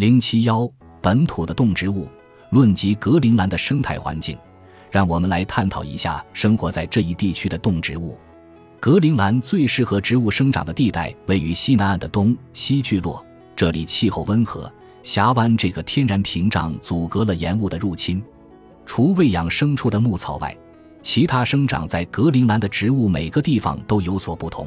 [0.00, 0.66] 零七幺
[1.02, 2.08] 本土的动植物，
[2.52, 4.34] 论及格陵兰的生态环境，
[4.90, 8.16] 让我们来探讨一下生活在这一地区的动植物。
[8.80, 13.22] 格陵兰最适合植物生长的地带位于西南岸的东西聚落，
[13.54, 18.22] 这里气候温和，峡湾这个天然屏障阻隔了盐雾的入侵。
[18.86, 20.56] 除喂养牲畜的牧草外，
[21.02, 24.66] 其他生长在格陵兰的植物每个地方都有所不同。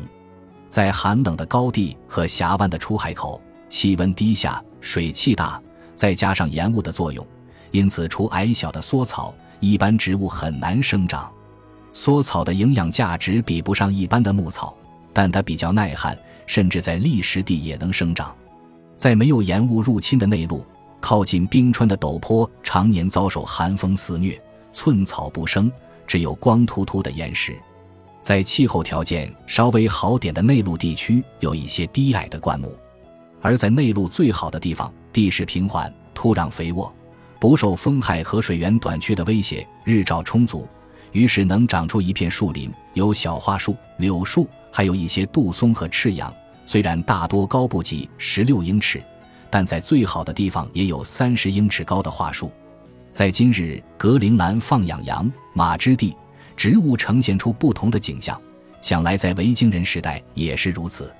[0.70, 5.60] 在寒冷的高地和峡湾的出海口，气温低下，水汽大，
[5.96, 7.26] 再加上盐雾的作用，
[7.72, 11.32] 因此除矮小的缩草，一般植物很难生长。
[11.94, 14.76] 缩草的营养价值比不上一般的牧草，
[15.14, 18.36] 但它比较耐旱，甚至在砾石地也能生长。
[18.98, 20.66] 在没有盐雾入侵的内陆，
[21.00, 24.40] 靠近冰川的陡坡常年遭受寒风肆虐，
[24.74, 25.72] 寸草不生，
[26.06, 27.58] 只有光秃秃的岩石。
[28.22, 32.68] 在气候条件稍微好点的内陆地区，有一些低矮的灌木；
[33.44, 36.92] 而在内陆最好的地方，地势平缓，土壤肥沃，
[37.42, 40.66] 不受风害和水源短缺的威胁，日照充足。
[41.12, 46.34] 于是能长出一片树林，有小桦树、柳树，还有一些杜松和赤杨。
[46.66, 49.04] 虽然大多高不及十六英尺，
[49.50, 52.50] 但在最好的地方也有三十英尺高的桦树。
[53.12, 56.16] 在今日格陵兰放养羊马之地，
[56.56, 58.42] 植物呈现出不同的景象，
[58.82, 61.14] 想来在维京人时代也是如此。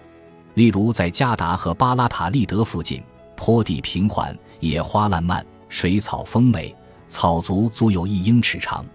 [0.56, 3.02] 例如在加达和巴拉塔利德附近，
[3.36, 6.76] 坡地平缓，野花烂漫，水草丰美，
[7.08, 8.86] 草足足有一英尺长。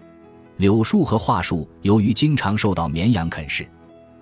[0.57, 3.67] 柳树和桦树由于经常受到绵羊啃食，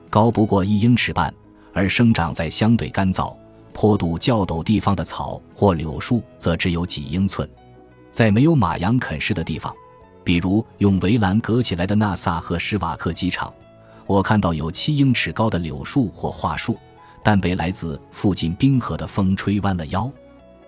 [0.10, 1.34] 高不过一英尺半，
[1.74, 3.36] 而生长在相对干燥、
[3.74, 7.48] 坡度较陡地方的草或柳树则只有几英寸。
[8.12, 9.72] 在没有马羊啃食的地方，
[10.24, 13.54] 比如用围栏隔起来的纳萨和施瓦克机场，
[14.08, 16.78] 我看到有七英尺高的柳树或桦树，
[17.28, 20.10] 但被来自附近冰河的风吹弯了腰。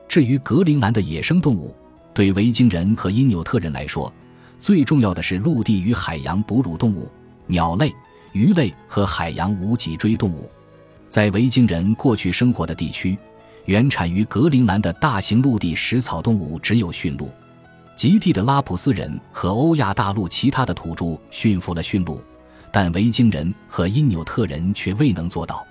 [0.09, 1.73] 至于格陵兰的野生动物，
[2.13, 4.11] 对维京人和因纽特人来说，
[4.59, 7.09] 最重要的是陆地与海洋哺乳动物、
[7.47, 7.89] 鸟类、
[8.33, 10.51] 鱼类和海洋无脊椎动物。
[11.07, 13.17] 在维京人过去生活的地区，
[13.63, 17.29] 原产于格陵兰的大型陆地食草动物只有驯鹿。
[17.95, 22.21] 极地的拉普斯人和欧亚大陆其他的土著驯服了驯鹿，
[22.69, 25.65] 但维京人和因纽特人却未能做到。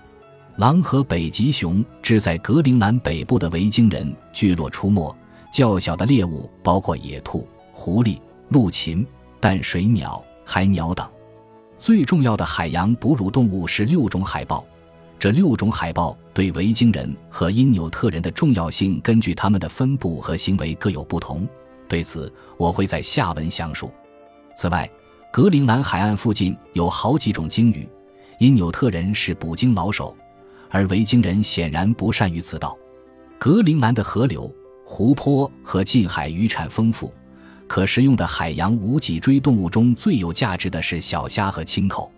[0.58, 5.16] 狼和北极熊只在格陵兰北部的维京人聚落出没。
[5.52, 8.18] 较小的猎物包括野兔、狐狸。
[8.48, 9.06] 陆禽、
[9.38, 11.06] 淡水鸟、海鸟等，
[11.78, 14.64] 最重要的海洋哺乳动物是六种海豹。
[15.18, 21.46] 这六种海豹对维京人和因纽特人的重要性，根据它们的分布和行为各有不同。
[21.86, 23.90] 对此，我会在下文详述。
[24.56, 24.90] 此外，
[25.30, 27.86] 格陵兰海岸附近有好几种鲸鱼，
[28.38, 30.16] 因纽特人是捕鲸老手，
[30.70, 32.76] 而维京人显然不善于此道。
[33.38, 34.52] 格陵兰的河流、
[34.84, 37.12] 湖泊和近海渔产丰富。
[37.68, 42.10] 可食用的海洋无脊椎动物中最有价值的是小虾和青口。